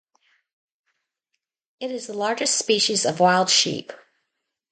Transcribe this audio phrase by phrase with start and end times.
[1.79, 3.93] It is the largest species of wild sheep.